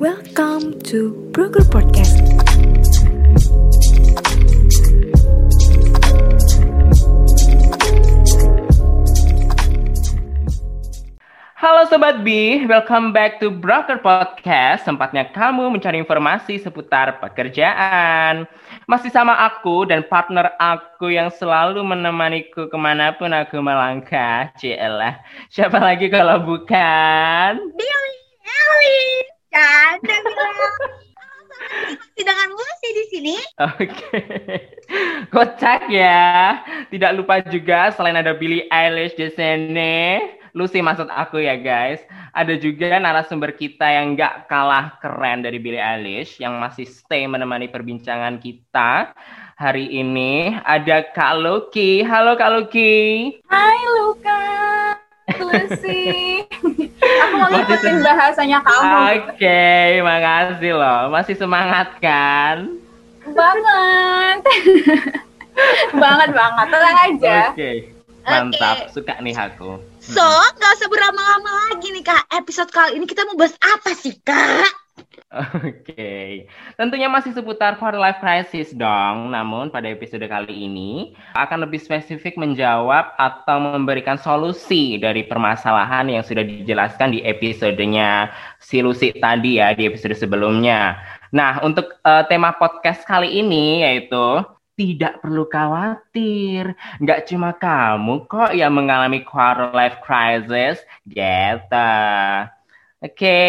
[0.00, 2.16] Welcome to Broker Podcast.
[11.52, 14.88] Halo Sobat B, welcome back to Broker Podcast.
[14.88, 18.48] Tempatnya kamu mencari informasi seputar pekerjaan.
[18.88, 24.48] Masih sama aku dan partner aku yang selalu menemaniku ke mana pun aku melangkah.
[24.56, 25.20] Cielah,
[25.52, 27.68] siapa lagi kalau bukan?
[27.76, 28.16] Billy,
[28.48, 30.56] Ellie, canda bilang.
[31.60, 33.36] Masih dengan Lucy di sini.
[33.60, 34.16] Oke,
[35.28, 36.62] kocak ya.
[36.88, 40.24] Tidak lupa juga selain ada Billie Eilish di sini,
[40.56, 42.02] Lucy maksud aku ya guys.
[42.34, 47.70] Ada juga narasumber kita yang nggak kalah keren dari Billie Eilish yang masih stay menemani
[47.70, 49.14] perbincangan kita
[49.58, 50.56] hari ini.
[50.64, 52.02] Ada Kak Loki.
[52.02, 52.94] Halo Kak Loki.
[53.46, 54.42] Hai Luka,
[55.38, 56.39] Lucy.
[57.20, 58.96] Aku mau ngikutin bahasanya kamu.
[59.32, 59.62] Oke,
[60.00, 61.00] makasih loh.
[61.12, 62.80] Masih semangat kan?
[63.28, 64.40] Banget.
[66.02, 66.66] banget banget.
[66.72, 67.36] Tenang aja.
[67.52, 67.70] Oke,
[68.24, 68.76] mantap.
[68.90, 69.76] Suka nih aku.
[70.00, 70.24] So,
[70.56, 72.24] nggak usah berlama-lama lagi nih kak.
[72.32, 74.72] Episode kali ini kita mau bahas apa sih kak?
[75.30, 76.46] Oke,
[76.78, 79.34] tentunya masih seputar quarter life crisis dong.
[79.34, 86.22] Namun pada episode kali ini akan lebih spesifik menjawab atau memberikan solusi dari permasalahan yang
[86.22, 88.30] sudah dijelaskan di episodenya
[88.62, 90.98] si Lucy tadi ya di episode sebelumnya.
[91.34, 94.46] Nah, untuk eh, tema podcast kali ini yaitu
[94.78, 96.72] tidak perlu khawatir,
[97.02, 101.90] nggak cuma kamu kok yang mengalami quarter life crisis, gitu.
[103.04, 103.44] Oke,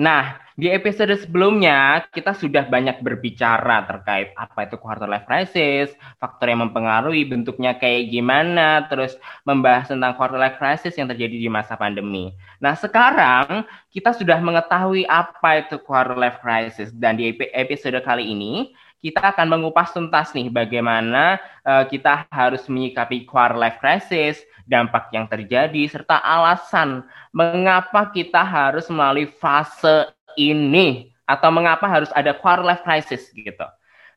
[0.00, 6.48] nah di episode sebelumnya kita sudah banyak berbicara terkait apa itu quarter life crisis, faktor
[6.48, 11.76] yang mempengaruhi bentuknya kayak gimana, terus membahas tentang quarter life crisis yang terjadi di masa
[11.76, 12.32] pandemi.
[12.64, 18.72] Nah sekarang kita sudah mengetahui apa itu quarter life crisis dan di episode kali ini
[19.04, 21.36] kita akan mengupas tuntas nih bagaimana
[21.68, 27.04] uh, kita harus menyikapi quarter life crisis, dampak yang terjadi, serta alasan
[27.36, 33.66] mengapa kita harus melalui fase ini atau mengapa harus ada quarter life crisis gitu.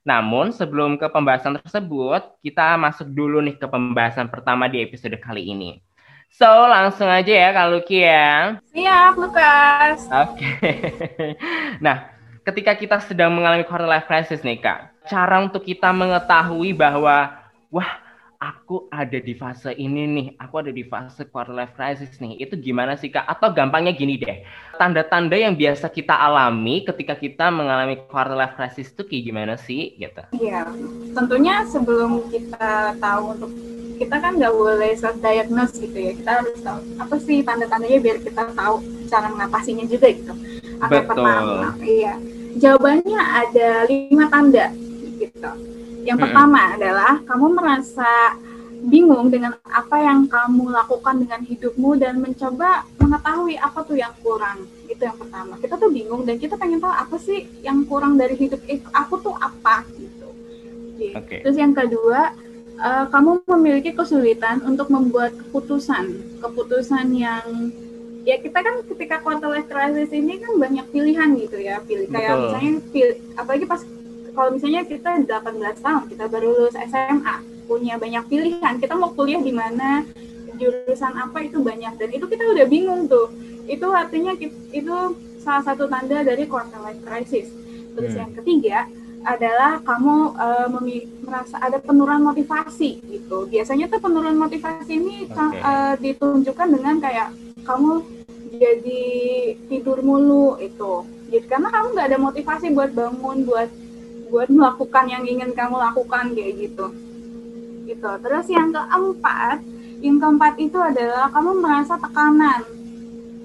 [0.05, 5.51] Namun sebelum ke pembahasan tersebut, kita masuk dulu nih ke pembahasan pertama di episode kali
[5.51, 5.83] ini.
[6.29, 8.61] So, langsung aja ya Kak Luki ya.
[8.69, 10.05] Siap, Lukas.
[10.13, 10.49] Oke.
[11.85, 12.13] nah,
[12.45, 17.33] ketika kita sedang mengalami quarter life crisis nih Kak, cara untuk kita mengetahui bahwa
[17.73, 17.91] wah,
[18.39, 22.39] aku ada di fase ini nih, aku ada di fase quarter life crisis nih.
[22.39, 23.27] Itu gimana sih Kak?
[23.27, 24.47] Atau gampangnya gini deh.
[24.79, 29.99] Tanda-tanda yang biasa kita alami ketika kita mengalami quarter life crisis itu kayak gimana sih
[29.99, 30.23] gitu?
[30.39, 30.71] Iya,
[31.11, 33.51] tentunya sebelum kita tahu untuk
[33.99, 36.11] kita kan nggak boleh self diagnose gitu ya.
[36.15, 38.79] Kita harus tahu apa sih tanda-tandanya biar kita tahu
[39.11, 40.33] cara mengatasinya juga gitu.
[40.79, 41.07] Apa Betul.
[41.11, 41.75] pertama?
[41.83, 42.13] Iya.
[42.55, 44.71] Jawabannya ada lima tanda
[45.19, 45.51] gitu.
[46.03, 48.11] Yang pertama adalah kamu merasa
[48.79, 54.63] bingung dengan apa yang kamu lakukan dengan hidupmu dan mencoba mengetahui apa tuh yang kurang.
[54.87, 55.59] Itu yang pertama.
[55.59, 58.87] Kita tuh bingung dan kita pengen tahu apa sih yang kurang dari hidup itu.
[58.95, 60.31] Aku tuh apa gitu.
[61.15, 61.43] Oke.
[61.43, 62.31] Terus yang kedua,
[62.79, 66.39] eh, kamu memiliki kesulitan untuk membuat keputusan.
[66.39, 67.75] Keputusan yang
[68.23, 71.83] ya kita kan ketika quarter life crisis ini kan banyak pilihan gitu ya.
[71.83, 72.43] Pilih kayak Betul.
[72.47, 73.81] misalnya pil- apalagi pas
[74.31, 77.35] kalau misalnya kita 18 tahun, kita baru lulus SMA,
[77.65, 78.73] punya banyak pilihan.
[78.77, 80.03] Kita mau kuliah di mana,
[80.59, 83.31] jurusan apa itu banyak dan itu kita udah bingung tuh.
[83.63, 84.35] Itu artinya
[84.73, 84.95] itu
[85.39, 87.47] salah satu tanda dari quarter life crisis.
[87.95, 88.21] Terus Hmm.
[88.27, 88.77] yang ketiga
[89.23, 90.15] adalah kamu
[90.71, 93.47] memi- merasa ada penurunan motivasi gitu.
[93.47, 95.59] Biasanya tuh penurunan motivasi ini ka- Oke.
[95.59, 97.27] eh, ditunjukkan dengan kayak
[97.63, 98.03] kamu
[98.49, 99.03] jadi
[99.69, 101.05] tidur mulu itu.
[101.29, 103.69] Jadi karena kamu nggak ada motivasi buat bangun, buat
[104.29, 106.93] buat melakukan yang ingin kamu lakukan kayak gitu.
[107.89, 108.11] Gitu.
[108.21, 109.57] Terus yang keempat,
[109.99, 112.61] yang keempat itu adalah kamu merasa tekanan.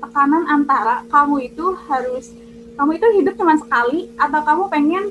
[0.04, 2.30] Tekanan antara kamu itu harus
[2.74, 5.04] kamu itu hidup cuma sekali atau kamu pengen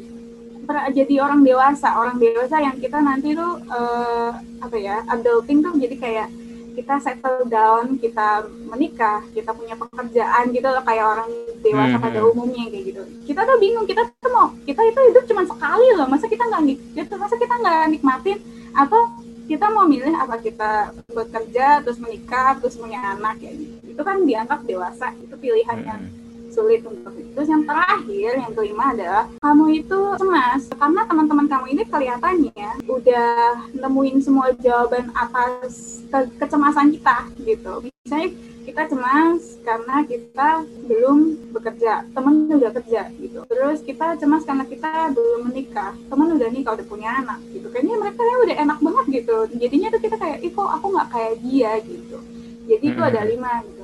[0.96, 4.32] jadi orang dewasa orang dewasa yang kita nanti tuh eh,
[4.64, 6.28] apa ya adulting tuh jadi kayak
[6.74, 8.28] kita settle down kita
[8.68, 11.30] menikah kita punya pekerjaan gitu loh kayak orang
[11.62, 12.04] dewasa Mhm.
[12.04, 15.88] pada umumnya kayak gitu kita tuh bingung kita tuh mau kita itu hidup cuma sekali
[15.94, 18.38] loh masa kita nggak nik- gitu masa kita nggak nikmatin
[18.74, 19.02] atau
[19.44, 20.72] kita mau milih apa kita
[21.12, 26.02] bekerja terus menikah terus punya anak ya gitu itu kan dianggap dewasa itu pilihan yang
[26.02, 26.23] Mm-mm.
[26.54, 27.30] Sulit untuk itu.
[27.34, 33.34] Terus yang terakhir, yang kelima adalah kamu itu cemas karena teman-teman kamu ini kelihatannya udah
[33.74, 37.74] nemuin semua jawaban atas ke- kecemasan kita gitu.
[38.04, 38.30] misalnya
[38.64, 40.50] kita cemas karena kita
[40.88, 41.18] belum
[41.52, 43.44] bekerja, teman udah kerja gitu.
[43.48, 47.68] Terus kita cemas karena kita belum menikah, teman udah nikah, udah punya anak gitu.
[47.68, 49.38] Kayaknya mereka ya udah enak banget gitu.
[49.60, 52.18] Jadinya tuh kita kayak, ih kok aku nggak kayak dia gitu.
[52.64, 53.83] Jadi itu ada lima gitu.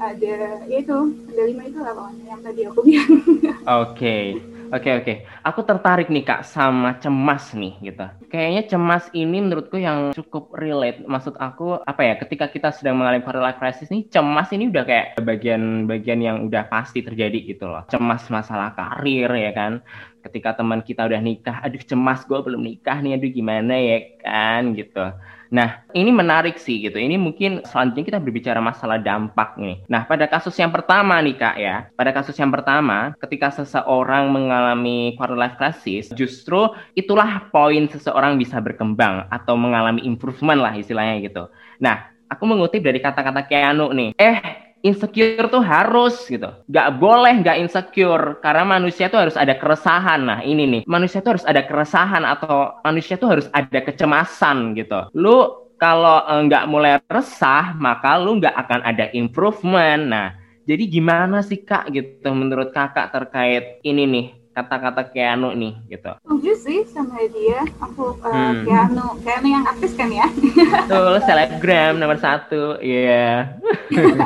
[0.00, 0.98] Ada, ya itu,
[1.28, 3.12] ada lima itu lah pokoknya yang tadi aku bilang.
[3.36, 3.60] Oke.
[3.92, 4.24] Okay.
[4.70, 5.16] Oke okay, oke, okay.
[5.42, 8.06] aku tertarik nih kak sama cemas nih gitu.
[8.30, 11.02] Kayaknya cemas ini menurutku yang cukup relate.
[11.10, 12.14] Maksud aku apa ya?
[12.14, 16.70] Ketika kita sedang mengalami quarter life crisis nih, cemas ini udah kayak bagian-bagian yang udah
[16.70, 17.82] pasti terjadi gitu loh.
[17.90, 19.82] Cemas masalah karir ya kan.
[20.22, 24.70] Ketika teman kita udah nikah, aduh cemas gue belum nikah nih, aduh gimana ya kan
[24.78, 25.02] gitu.
[25.50, 26.94] Nah, ini menarik sih gitu.
[26.94, 29.82] Ini mungkin selanjutnya kita berbicara masalah dampak nih.
[29.90, 31.76] Nah, pada kasus yang pertama nih Kak ya.
[31.98, 38.62] Pada kasus yang pertama, ketika seseorang mengalami quarter life crisis, justru itulah poin seseorang bisa
[38.62, 41.50] berkembang atau mengalami improvement lah istilahnya gitu.
[41.82, 44.14] Nah, aku mengutip dari kata-kata Keanu nih.
[44.14, 46.48] Eh, insecure tuh harus gitu.
[46.68, 50.20] Gak boleh gak insecure karena manusia tuh harus ada keresahan.
[50.24, 55.08] Nah ini nih, manusia tuh harus ada keresahan atau manusia tuh harus ada kecemasan gitu.
[55.16, 60.02] Lu kalau eh, nggak mulai resah, maka lu nggak akan ada improvement.
[60.12, 60.28] Nah,
[60.68, 66.10] jadi gimana sih kak gitu menurut kakak terkait ini nih kata-kata Keanu nih gitu.
[66.26, 67.62] Setuju sih sama dia.
[67.78, 68.66] Aku uh, hmm.
[68.66, 70.26] Keanu, Keanu yang artis kan ya?
[70.26, 73.54] Betul, selebgram nomor satu, iya.
[73.90, 74.16] Yeah.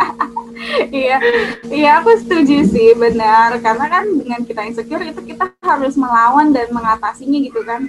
[1.05, 1.17] iya,
[1.69, 6.73] iya aku setuju sih benar karena kan dengan kita insecure itu kita harus melawan dan
[6.73, 7.85] mengatasinya gitu kan.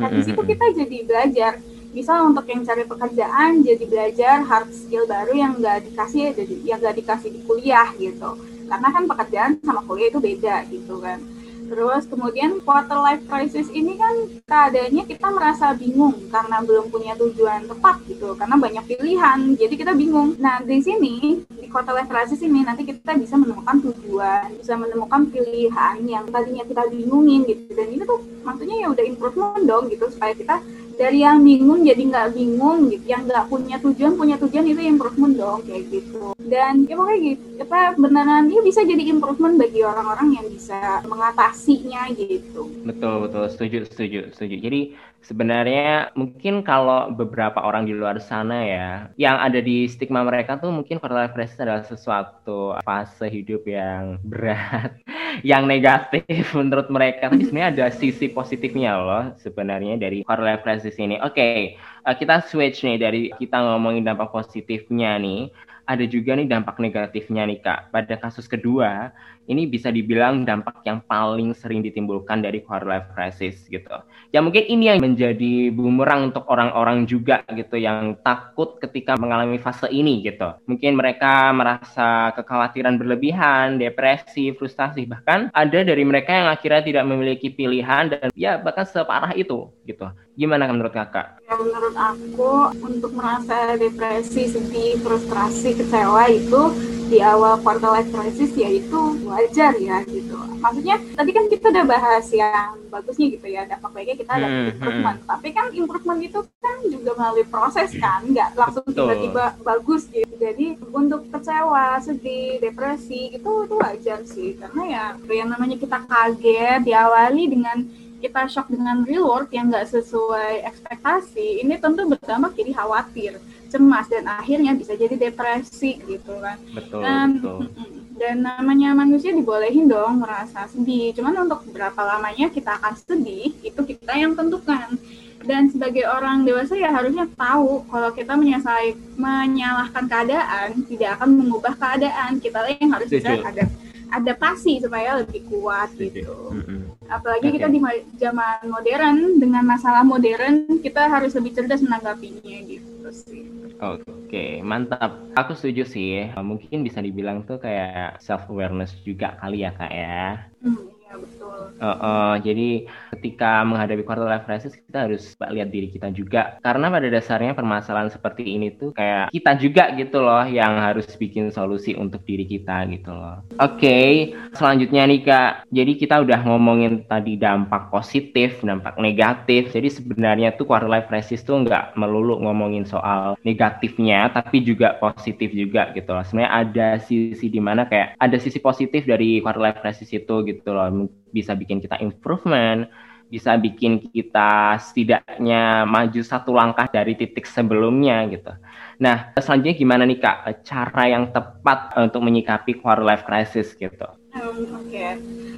[0.00, 1.52] Nah di situ kita jadi belajar.
[1.96, 6.78] Misal untuk yang cari pekerjaan jadi belajar hard skill baru yang nggak dikasih jadi yang
[6.80, 8.36] nggak dikasih di kuliah gitu.
[8.68, 11.35] Karena kan pekerjaan sama kuliah itu beda gitu kan
[11.66, 14.14] Terus kemudian quarter life crisis ini kan
[14.46, 19.92] keadaannya kita merasa bingung karena belum punya tujuan tepat gitu, karena banyak pilihan, jadi kita
[19.98, 20.38] bingung.
[20.38, 25.26] Nah di sini di quarter life crisis ini nanti kita bisa menemukan tujuan, bisa menemukan
[25.28, 30.06] pilihan yang tadinya kita bingungin gitu, dan ini tuh maksudnya ya udah improvement dong gitu
[30.06, 30.62] supaya kita
[30.96, 33.04] dari yang bingung jadi nggak bingung gitu.
[33.06, 36.32] Yang nggak punya tujuan punya tujuan itu improvement dong kayak gitu.
[36.40, 42.08] Dan ya pokoknya gitu apa beneran ya bisa jadi improvement bagi orang-orang yang bisa mengatasinya
[42.16, 42.68] gitu.
[42.84, 43.44] Betul betul.
[43.52, 44.56] Setuju setuju setuju.
[44.60, 44.80] Jadi
[45.26, 48.88] sebenarnya mungkin kalau beberapa orang di luar sana ya
[49.18, 54.16] yang ada di stigma mereka tuh mungkin quarter life crisis adalah sesuatu fase hidup yang
[54.30, 54.94] berat
[55.42, 57.28] yang negatif menurut mereka.
[57.28, 61.18] Tapi sebenarnya ada sisi positifnya loh sebenarnya dari quarter life crisis ini.
[61.20, 61.58] Oke okay,
[62.06, 65.50] eh, kita switch nih dari kita ngomongin dampak positifnya nih.
[65.86, 67.94] Ada juga nih dampak negatifnya nih Kak.
[67.94, 69.14] Pada kasus kedua,
[69.46, 73.94] ini bisa dibilang dampak yang paling sering ditimbulkan dari quarter life crisis gitu.
[74.34, 79.86] Ya mungkin ini yang menjadi bumerang untuk orang-orang juga gitu yang takut ketika mengalami fase
[79.90, 80.54] ini gitu.
[80.66, 87.48] Mungkin mereka merasa kekhawatiran berlebihan, depresi, frustasi, bahkan ada dari mereka yang akhirnya tidak memiliki
[87.50, 90.10] pilihan dan ya bahkan separah itu gitu.
[90.36, 91.40] Gimana menurut kakak?
[91.48, 98.50] Ya, menurut aku untuk merasa depresi, sedih, frustrasi, kecewa itu di awal quarter life crisis
[98.58, 100.34] ya itu wajar ya gitu.
[100.58, 104.66] Maksudnya tadi kan kita udah bahas yang bagusnya gitu ya, dampak baiknya kita ada hmm,
[104.74, 105.18] improvement.
[105.22, 105.28] Hmm.
[105.30, 110.34] Tapi kan improvement itu kan juga melalui proses kan, nggak langsung tiba-tiba bagus gitu.
[110.36, 116.82] Jadi untuk kecewa, sedih, depresi itu itu wajar sih karena ya yang namanya kita kaget
[116.82, 117.78] diawali dengan
[118.26, 123.38] kita shock dengan reward yang nggak sesuai ekspektasi, ini tentu berdampak jadi khawatir,
[123.70, 126.58] cemas dan akhirnya bisa jadi depresi gitu kan.
[126.74, 127.00] Betul.
[127.06, 127.58] Dan, betul.
[128.20, 131.14] dan namanya manusia dibolehin dong merasa sedih.
[131.14, 134.98] Cuman untuk berapa lamanya kita akan sedih itu kita yang tentukan.
[135.46, 141.78] Dan sebagai orang dewasa ya harusnya tahu kalau kita menyesai, menyalahkan keadaan tidak akan mengubah
[141.78, 142.42] keadaan.
[142.42, 143.70] Kita yang harus bisa ada
[144.10, 146.50] adaptasi supaya lebih kuat gitu.
[146.54, 146.80] Mm-hmm.
[147.06, 147.54] Apalagi okay.
[147.60, 147.80] kita di
[148.18, 153.44] zaman modern dengan masalah modern kita harus lebih cerdas menanggapinya gitu sih.
[153.76, 155.20] Oke, okay, mantap.
[155.36, 156.32] Aku setuju sih.
[156.32, 160.48] Mungkin bisa dibilang tuh kayak self awareness juga kali ya kak ya.
[160.64, 161.76] Hmm betul.
[161.78, 166.90] Uh, uh, jadi ketika menghadapi quarter life crisis kita harus lihat diri kita juga karena
[166.90, 171.94] pada dasarnya permasalahan seperti ini tuh kayak kita juga gitu loh yang harus bikin solusi
[171.94, 173.44] untuk diri kita gitu loh.
[173.62, 174.10] Oke, okay,
[174.56, 175.52] selanjutnya nih kak.
[175.70, 179.70] Jadi kita udah ngomongin tadi dampak positif, dampak negatif.
[179.70, 185.52] Jadi sebenarnya tuh quarter life crisis tuh nggak melulu ngomongin soal negatifnya, tapi juga positif
[185.52, 186.24] juga gitu loh.
[186.24, 190.72] Sebenarnya ada sisi di mana kayak ada sisi positif dari quarter life crisis itu gitu
[190.72, 190.95] loh
[191.30, 192.88] bisa bikin kita improvement,
[193.26, 198.54] bisa bikin kita setidaknya maju satu langkah dari titik sebelumnya gitu.
[199.02, 204.06] Nah, selanjutnya gimana nih Kak cara yang tepat untuk menyikapi quarter life crisis gitu?
[204.36, 205.55] Um, Oke, okay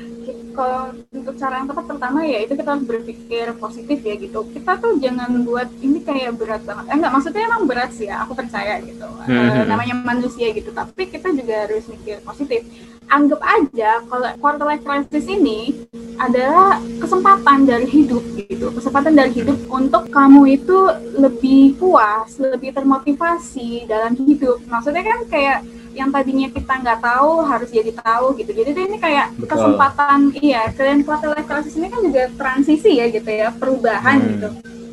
[0.59, 4.43] kalau untuk cara yang tepat pertama ya itu kita harus berpikir positif ya gitu.
[4.51, 6.91] Kita tuh jangan buat ini kayak berat banget.
[6.91, 9.07] Eh, enggak maksudnya emang berat sih ya aku percaya gitu.
[9.07, 9.55] Hmm.
[9.55, 12.67] uh, namanya manusia gitu tapi kita juga harus mikir positif.
[13.07, 15.87] Anggap aja kalau quarter life crisis ini
[16.19, 18.75] adalah kesempatan dari hidup gitu.
[18.75, 20.79] Kesempatan dari hidup untuk kamu itu
[21.15, 24.59] lebih puas lebih termotivasi dalam hidup.
[24.67, 25.59] Maksudnya kan kayak
[25.99, 28.55] yang tadinya kita nggak tahu harus jadi tahu gitu.
[28.55, 29.51] Jadi ini kayak Betul.
[29.51, 34.29] kesempatan iya kalian quarter life crisis ini kan juga transisi ya gitu ya perubahan hmm.
[34.31, 34.49] gitu.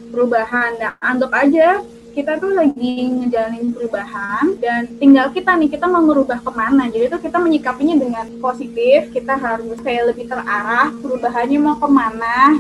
[0.10, 0.72] Perubahan.
[0.82, 1.86] Nah anggap aja
[2.16, 6.90] kita tuh lagi ngejalanin perubahan dan tinggal kita nih kita mau merubah ke mana.
[6.90, 12.56] Jadi tuh kita menyikapinya dengan positif kita harus kayak lebih terarah perubahannya mau ke mana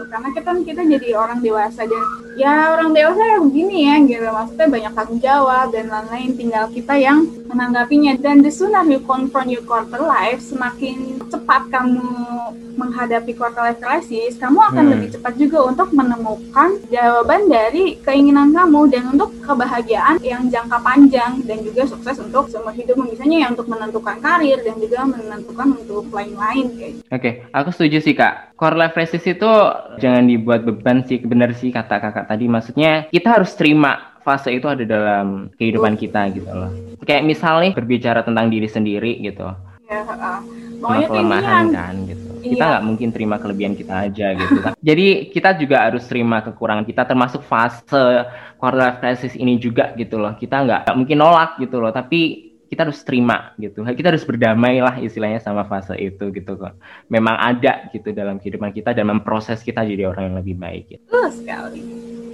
[0.00, 2.04] gitu karena kita kita jadi orang dewasa dan
[2.40, 4.26] ya orang dewasa ya begini ya gitu.
[4.32, 8.16] Maksudnya banyak tanggung jawab dan lain-lain tinggal kita yang menanggapinya.
[8.16, 12.00] Dan the sooner you confront your quarter life semakin cepat kamu
[12.80, 14.92] menghadapi quarter life crisis kamu akan hmm.
[14.96, 21.44] lebih cepat juga untuk menemukan jawaban dari keinginan kamu dan untuk kebahagiaan yang jangka panjang
[21.44, 26.04] dan juga sukses untuk seumur hidup misalnya ya untuk menentukan karir dan juga menentukan untuk
[26.08, 27.04] lain-lain kayak gitu.
[27.12, 27.32] Oke, okay.
[27.52, 28.56] aku setuju sih kak.
[28.56, 29.50] Quarter life crisis itu
[30.00, 34.68] jangan dibuat beban sih, benar sih kata kakak tadi maksudnya kita harus terima fase itu
[34.68, 36.70] ada dalam kehidupan kita gitu loh.
[37.04, 39.48] Kayak misalnya berbicara tentang diri sendiri gitu.
[39.90, 40.40] Ya, uh,
[41.08, 42.29] kelemahan kan gitu.
[42.40, 42.50] Iya.
[42.56, 44.58] Kita nggak mungkin terima kelebihan kita aja gitu.
[44.88, 47.84] Jadi kita juga harus terima kekurangan kita termasuk fase
[48.56, 50.32] quarter life crisis ini juga gitu loh.
[50.34, 53.82] Kita nggak mungkin nolak gitu loh, tapi kita harus terima gitu.
[53.82, 56.78] Kita harus berdamai lah istilahnya sama fase itu gitu kok.
[57.10, 60.84] Memang ada gitu dalam kehidupan kita dan memproses kita jadi orang yang lebih baik.
[60.86, 61.02] Gitu.
[61.28, 61.82] Sekali.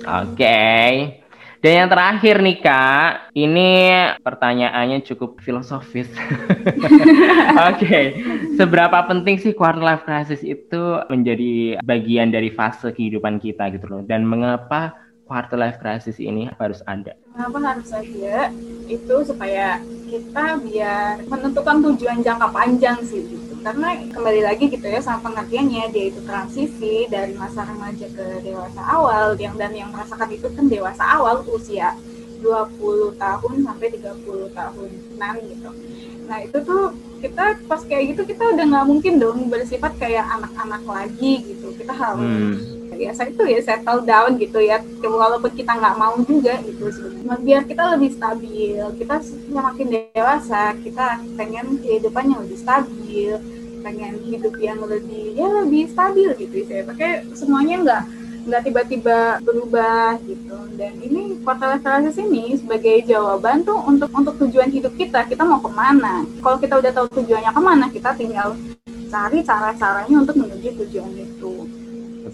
[0.04, 0.36] Oke.
[0.36, 1.25] Okay.
[1.66, 3.90] Dan yang terakhir nih kak, ini
[4.22, 6.06] pertanyaannya cukup filosofis.
[6.14, 8.04] Oke, okay.
[8.54, 14.06] seberapa penting sih quarter life crisis itu menjadi bagian dari fase kehidupan kita gitu loh?
[14.06, 14.94] Dan mengapa
[15.26, 17.18] quarter life crisis ini harus ada?
[17.34, 18.54] Kenapa harus ada?
[18.86, 23.55] Itu supaya kita biar menentukan tujuan jangka panjang sih gitu.
[23.66, 28.78] Karena kembali lagi gitu ya sama pengertiannya dia itu transisi dari masa remaja ke dewasa
[28.78, 31.98] awal yang dan yang merasakan itu kan dewasa awal usia
[32.46, 35.70] 20 tahun sampai 30 tahunan gitu.
[36.30, 40.86] Nah itu tuh kita pas kayak gitu kita udah nggak mungkin dong bersifat kayak anak-anak
[40.86, 41.74] lagi gitu.
[41.74, 44.80] Kita harus hmm biasa itu ya settle down gitu ya.
[45.04, 51.06] Walaupun kita nggak mau juga gitu sebenarnya biar kita lebih stabil kita semakin dewasa kita
[51.36, 53.32] pengen kehidupan yang lebih stabil
[53.80, 58.02] pengen hidup yang lebih ya lebih stabil gitu ya pakai semuanya nggak
[58.46, 60.54] nggak tiba-tiba berubah gitu.
[60.78, 65.26] Dan ini quarter life ini sebagai jawaban tuh untuk untuk tujuan hidup kita.
[65.26, 66.22] Kita mau ke mana?
[66.38, 68.54] Kalau kita udah tahu tujuannya ke mana kita tinggal
[69.10, 71.54] cari cara-caranya untuk menuju tujuan itu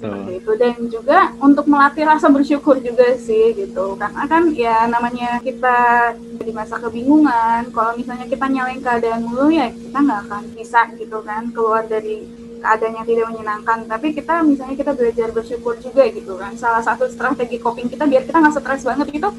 [0.03, 0.51] seperti itu.
[0.59, 3.95] Dan juga untuk melatih rasa bersyukur juga sih gitu.
[3.95, 9.71] Karena kan ya namanya kita di masa kebingungan kalau misalnya kita nyalain keadaan mulu ya
[9.71, 12.27] kita nggak akan bisa gitu kan keluar dari
[12.59, 13.79] keadaan yang tidak menyenangkan.
[13.87, 16.59] Tapi kita misalnya kita belajar bersyukur juga gitu kan.
[16.59, 19.07] Salah satu strategi coping kita biar kita nggak stres banget.
[19.15, 19.31] Gitu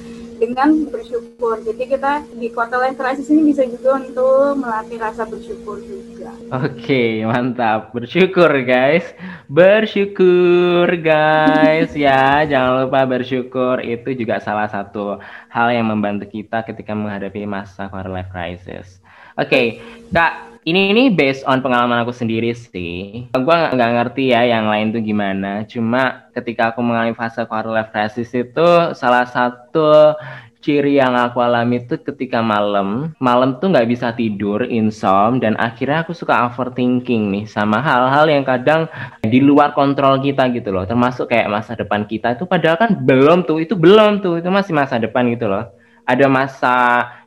[0.43, 1.63] dengan bersyukur.
[1.63, 6.35] Jadi kita di quarter life crisis ini bisa juga untuk melatih rasa bersyukur juga.
[6.51, 7.95] Oke, mantap.
[7.95, 9.07] Bersyukur guys.
[9.47, 12.43] Bersyukur guys ya.
[12.43, 18.12] Jangan lupa bersyukur itu juga salah satu hal yang membantu kita ketika menghadapi masa quarter
[18.12, 19.00] life crisis.
[19.33, 19.65] Oke, okay,
[20.13, 23.27] Kak, ini ini based on pengalaman aku sendiri sih.
[23.36, 25.67] Gue nggak ngerti ya yang lain tuh gimana.
[25.67, 30.15] Cuma ketika aku mengalami fase quarter life crisis itu salah satu
[30.63, 36.08] ciri yang aku alami itu ketika malam, malam tuh nggak bisa tidur, insom, dan akhirnya
[36.08, 38.88] aku suka overthinking nih sama hal-hal yang kadang
[39.20, 43.43] di luar kontrol kita gitu loh, termasuk kayak masa depan kita itu padahal kan belum
[43.43, 45.67] tuh, itu belum tuh, itu masih masa depan gitu loh.
[46.08, 46.75] Ada masa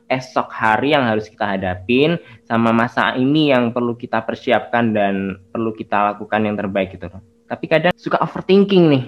[0.07, 5.75] esok hari yang harus kita hadapin sama masa ini yang perlu kita persiapkan dan perlu
[5.75, 7.21] kita lakukan yang terbaik gitu loh.
[7.47, 9.03] Tapi kadang suka overthinking nih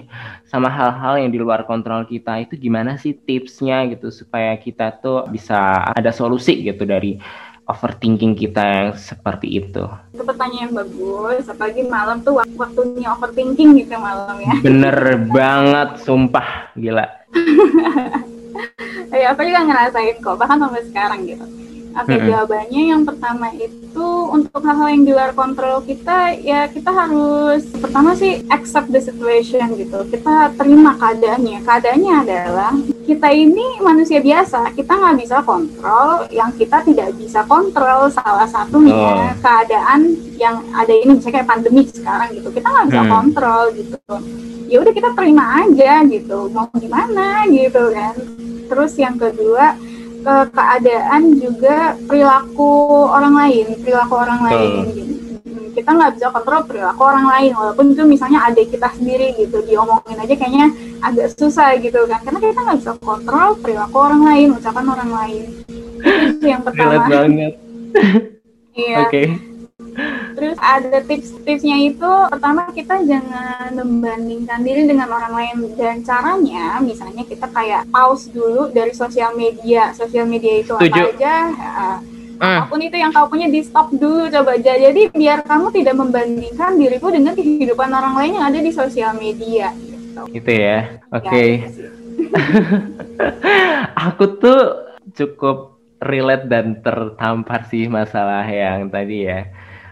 [0.48, 5.28] sama hal-hal yang di luar kontrol kita itu gimana sih tipsnya gitu supaya kita tuh
[5.28, 7.20] bisa ada solusi gitu dari
[7.68, 9.84] overthinking kita yang seperti itu?
[10.16, 14.54] Itu pertanyaan bagus, apalagi malam tuh waktunya overthinking gitu malam ya.
[14.64, 17.06] Bener banget, sumpah, gila.
[19.12, 21.46] ya aku juga ngerasain kok bahkan sampai sekarang gitu
[21.90, 22.30] Oke, Mm-mm.
[22.30, 28.14] jawabannya yang pertama itu untuk hal-hal yang di luar kontrol kita, ya kita harus pertama
[28.14, 30.06] sih accept the situation gitu.
[30.06, 31.66] Kita terima keadaannya.
[31.66, 32.70] Keadaannya adalah
[33.02, 38.06] kita ini manusia biasa, kita nggak bisa kontrol yang kita tidak bisa kontrol.
[38.06, 43.10] Salah satunya keadaan yang ada ini, misalnya kayak pandemi sekarang gitu, kita nggak bisa Hmm.
[43.18, 43.98] kontrol gitu.
[44.70, 48.14] Ya udah kita terima aja gitu, mau gimana gitu kan.
[48.70, 49.74] Terus yang kedua
[50.20, 52.70] ke keadaan juga perilaku
[53.10, 54.70] orang lain, perilaku orang lain.
[54.94, 55.14] gitu.
[55.40, 59.64] Hmm, Kita nggak bisa kontrol perilaku orang lain, walaupun itu misalnya adik kita sendiri gitu,
[59.64, 64.48] diomongin aja kayaknya agak susah gitu kan, karena kita nggak bisa kontrol perilaku orang lain,
[64.54, 65.44] ucapan orang lain.
[66.00, 67.08] Itu yang Relate pertama.
[67.08, 67.52] banget.
[68.70, 68.96] Iya.
[69.02, 69.22] Oke.
[70.40, 77.28] Terus ada tips-tipsnya itu pertama kita jangan membandingkan diri dengan orang lain dan caranya misalnya
[77.28, 79.92] kita kayak pause dulu dari sosial media.
[79.92, 81.34] Sosial media itu apa aja?
[81.52, 81.98] uh,
[82.40, 82.64] Hmm.
[82.64, 84.72] apa pun itu yang kau punya di stop dulu coba aja.
[84.72, 89.76] Jadi biar kamu tidak membandingkan diriku dengan kehidupan orang lain yang ada di sosial media
[89.76, 90.24] gitu.
[90.32, 91.04] Gitu ya.
[91.12, 91.28] Oke.
[91.28, 91.88] Ya, gitu sih.
[94.08, 99.44] Aku tuh cukup relate dan tertampar sih masalah yang tadi ya.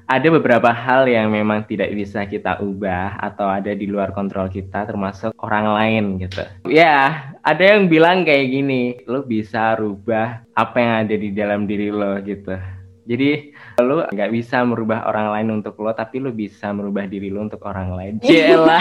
[0.09, 4.89] Ada beberapa hal yang memang tidak bisa kita ubah atau ada di luar kontrol kita
[4.89, 6.49] termasuk orang lain gitu.
[6.65, 11.93] Ya, ada yang bilang kayak gini, lo bisa rubah apa yang ada di dalam diri
[11.93, 12.57] lo gitu.
[13.05, 13.53] Jadi
[13.85, 17.61] lo nggak bisa merubah orang lain untuk lo, tapi lo bisa merubah diri lo untuk
[17.69, 18.15] orang lain.
[18.25, 18.81] Jelah.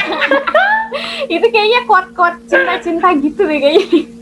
[1.27, 4.17] itu kayaknya kuat-kuat cinta-cinta gitu deh kayaknya.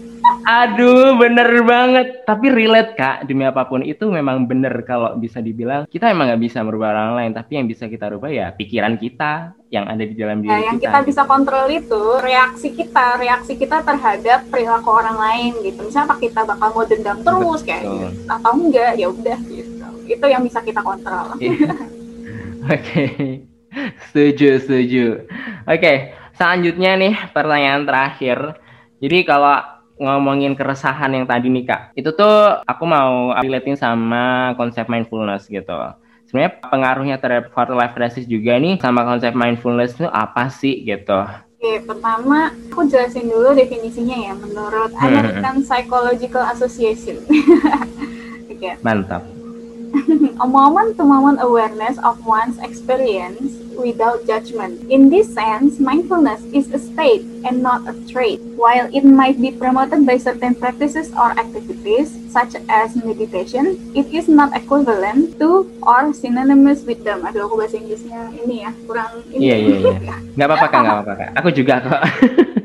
[0.45, 2.21] Aduh, bener banget.
[2.25, 6.43] Tapi relate kak, demi apa pun itu memang bener kalau bisa dibilang kita emang nggak
[6.45, 10.15] bisa merubah orang lain, tapi yang bisa kita rubah ya pikiran kita yang ada di
[10.15, 15.17] dalam diri Nah, yang kita bisa kontrol itu reaksi kita, reaksi kita terhadap perilaku orang
[15.17, 15.81] lain gitu.
[15.81, 17.93] Misalnya apa kita bakal mau dendam terus kayak Betul.
[17.97, 19.87] gitu, atau enggak, ya udah gitu.
[20.05, 21.35] Itu yang bisa kita kontrol.
[21.41, 21.73] Iya.
[22.75, 23.05] Oke,
[24.09, 25.05] setuju, setuju.
[25.69, 28.57] Oke, selanjutnya nih pertanyaan terakhir.
[29.01, 34.87] Jadi kalau ngomongin keresahan yang tadi nih kak, itu tuh aku mau relatein sama konsep
[34.91, 35.75] mindfulness gitu.
[36.27, 41.23] Sebenarnya pengaruhnya terhadap quarter life crisis juga nih sama konsep mindfulness itu apa sih gitu?
[41.55, 45.05] Oke, pertama aku jelasin dulu definisinya ya menurut Hmm.
[45.07, 47.23] American Psychological Association.
[48.51, 49.23] Oke, Mantap.
[50.43, 54.81] a moment to moment awareness of one's experience without judgment.
[54.89, 58.39] In this sense, mindfulness is a state and not a trait.
[58.55, 64.27] While it might be promoted by certain practices or activities, such as meditation, it is
[64.27, 67.23] not equivalent to or synonymous with them.
[67.23, 69.39] Aduh, aku bahasa Inggrisnya ini ya, kurang ini.
[69.39, 70.15] Iya, iya, iya.
[70.35, 71.29] Nggak apa-apa kak, nggak apa-apa kak.
[71.39, 72.01] Aku juga kok.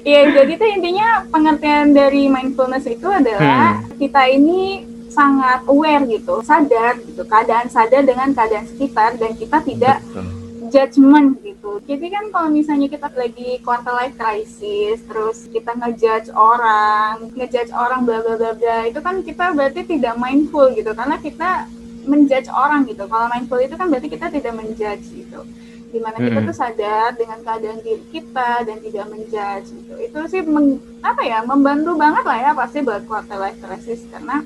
[0.00, 6.94] Iya, jadi itu intinya pengertian dari mindfulness itu adalah kita ini sangat aware gitu, sadar
[7.02, 10.26] gitu, keadaan sadar dengan keadaan sekitar dan kita tidak Betul.
[10.70, 11.82] judgment gitu.
[11.82, 18.06] Jadi kan kalau misalnya kita lagi quarter life crisis, terus kita ngejudge orang, ngejudge orang
[18.06, 21.66] bla bla bla bla, itu kan kita berarti tidak mindful gitu karena kita
[22.06, 23.04] menjudge orang gitu.
[23.10, 25.42] Kalau mindful itu kan berarti kita tidak menjudge gitu.
[25.90, 26.48] Di mana kita Mm-mm.
[26.54, 29.94] tuh sadar dengan keadaan diri kita dan tidak menjudge gitu.
[29.98, 34.38] Itu sih meng- apa ya membantu banget lah ya pasti buat quarter life crisis karena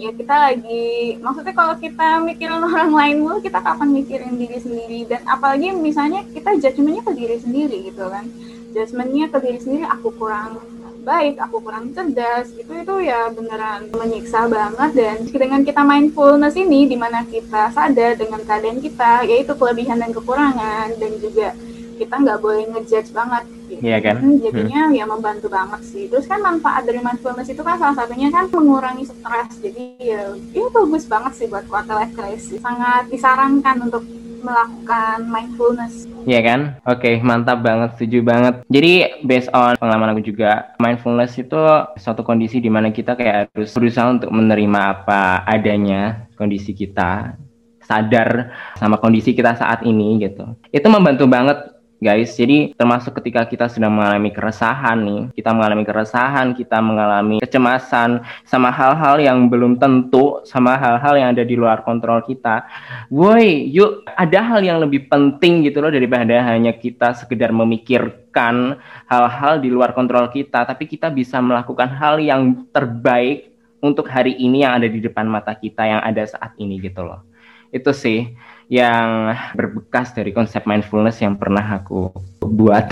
[0.00, 5.00] ya kita lagi maksudnya kalau kita mikirin orang lain mulu kita kapan mikirin diri sendiri.
[5.04, 8.24] Dan apalagi misalnya kita judgementnya ke diri sendiri gitu kan.
[8.72, 10.64] Judgementnya ke diri sendiri aku kurang
[11.00, 14.90] baik aku kurang cerdas gitu itu ya beneran menyiksa banget.
[14.96, 20.16] Dan dengan kita mindfulness ini di mana kita sadar dengan keadaan kita yaitu kelebihan dan
[20.16, 21.52] kekurangan dan juga
[22.00, 23.80] kita nggak boleh ngejudge banget gitu.
[23.80, 24.16] Iya kan?
[24.18, 28.28] Hmm, jadinya ya membantu banget sih terus kan manfaat dari mindfulness itu kan salah satunya
[28.28, 33.86] kan mengurangi stres jadi ya, ya bagus banget sih buat quarter life crisis sangat disarankan
[33.86, 34.02] untuk
[34.40, 36.60] melakukan mindfulness Iya kan?
[36.84, 38.60] Oke, mantap banget, setuju banget.
[38.68, 41.56] Jadi based on pengalaman aku juga, mindfulness itu
[41.96, 47.40] suatu kondisi di mana kita kayak harus berusaha untuk menerima apa adanya kondisi kita,
[47.80, 50.44] sadar sama kondisi kita saat ini gitu.
[50.68, 51.69] Itu membantu banget
[52.00, 52.34] guys.
[52.34, 58.72] Jadi termasuk ketika kita sedang mengalami keresahan nih, kita mengalami keresahan, kita mengalami kecemasan sama
[58.72, 62.64] hal-hal yang belum tentu, sama hal-hal yang ada di luar kontrol kita.
[63.12, 69.60] Woi, yuk ada hal yang lebih penting gitu loh daripada hanya kita sekedar memikirkan hal-hal
[69.60, 73.52] di luar kontrol kita, tapi kita bisa melakukan hal yang terbaik
[73.84, 77.24] untuk hari ini yang ada di depan mata kita yang ada saat ini gitu loh.
[77.70, 78.34] Itu sih
[78.70, 82.86] yang berbekas dari konsep mindfulness yang pernah aku buat.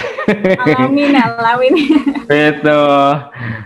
[0.66, 1.74] alamin alamin
[2.50, 2.82] Itu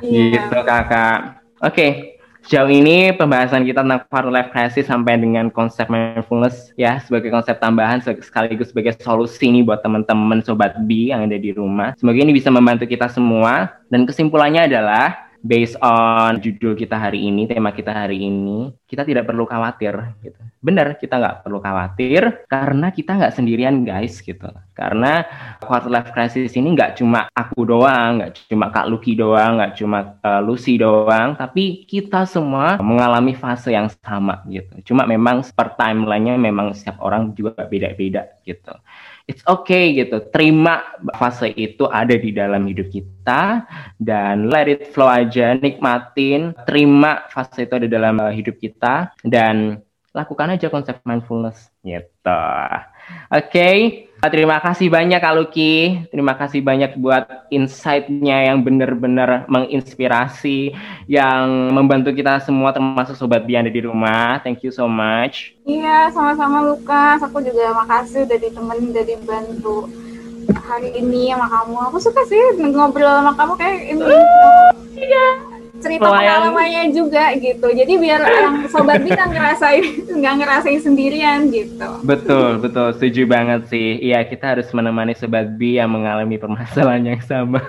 [0.05, 0.45] Iya.
[0.45, 1.41] gitu kakak.
[1.65, 7.31] Oke, Sejauh ini pembahasan kita tentang quarter life crisis sampai dengan konsep mindfulness ya sebagai
[7.31, 11.95] konsep tambahan sekaligus sebagai solusi nih buat teman-teman sobat B yang ada di rumah.
[12.03, 17.51] Semoga ini bisa membantu kita semua dan kesimpulannya adalah based on judul kita hari ini,
[17.51, 20.15] tema kita hari ini, kita tidak perlu khawatir.
[20.23, 20.39] Gitu.
[20.63, 24.47] Benar, kita nggak perlu khawatir karena kita nggak sendirian guys gitu.
[24.73, 25.27] Karena
[25.59, 30.17] quarter life crisis ini nggak cuma aku doang, nggak cuma Kak Lucky doang, nggak cuma
[30.23, 34.95] uh, Lucy doang, tapi kita semua mengalami fase yang sama gitu.
[34.95, 38.73] Cuma memang per timelinenya memang setiap orang juga beda-beda gitu
[39.27, 40.23] it's okay gitu.
[40.31, 40.83] Terima
[41.15, 43.67] fase itu ada di dalam hidup kita
[43.99, 49.83] dan let it flow aja, nikmatin, terima fase itu ada dalam uh, hidup kita dan
[50.13, 52.45] lakukan aja konsep mindfulness gitu.
[53.33, 53.77] Oke, okay.
[54.29, 56.05] terima kasih banyak Kak Luki.
[56.13, 60.77] Terima kasih banyak buat insight-nya yang benar-benar menginspirasi,
[61.09, 64.39] yang membantu kita semua termasuk Sobat Bian di rumah.
[64.45, 65.57] Thank you so much.
[65.65, 67.25] Iya, sama-sama Lukas.
[67.25, 69.89] Aku juga makasih udah ditemenin, udah dibantu
[70.69, 71.77] hari ini sama kamu.
[71.89, 74.17] Aku suka sih ngobrol sama kamu kayak ini.
[74.93, 75.52] Iya
[75.83, 77.67] cerita pengalamannya juga gitu.
[77.67, 81.91] Jadi biar yang sobat bisa ngerasain nggak ngerasain sendirian gitu.
[82.07, 82.95] Betul, betul.
[82.95, 83.99] Setuju banget sih.
[83.99, 87.61] Iya, kita harus menemani sobat B yang mengalami permasalahan yang sama.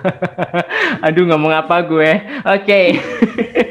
[1.06, 2.10] Aduh, ngomong apa gue?
[2.46, 2.62] Oke.
[2.62, 2.86] Okay.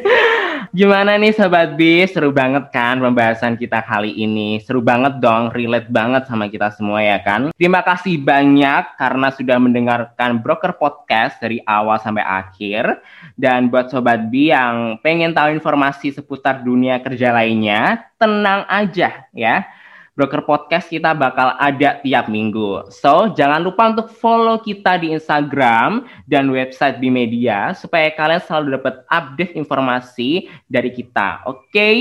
[0.73, 2.01] Gimana nih Sobat B?
[2.09, 4.57] Seru banget kan pembahasan kita kali ini?
[4.57, 7.53] Seru banget dong, relate banget sama kita semua ya kan?
[7.53, 13.05] Terima kasih banyak karena sudah mendengarkan Broker Podcast dari awal sampai akhir.
[13.37, 19.69] Dan buat Sobat B yang pengen tahu informasi seputar dunia kerja lainnya, tenang aja ya
[20.13, 22.85] Broker Podcast kita bakal ada tiap minggu.
[22.93, 29.01] So, jangan lupa untuk follow kita di Instagram dan website Bimedia supaya kalian selalu dapat
[29.09, 31.41] update informasi dari kita.
[31.49, 31.65] Oke?
[31.73, 31.97] Okay?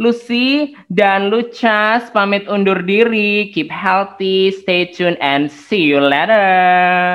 [0.00, 3.52] Lucy dan Lucas pamit undur diri.
[3.52, 7.04] Keep healthy, stay tuned, and see you later.